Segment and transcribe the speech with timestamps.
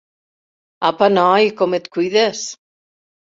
[0.89, 2.41] Apa, noi, com et cuides!